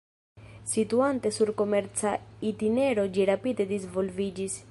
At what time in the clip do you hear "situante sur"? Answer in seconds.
0.69-1.51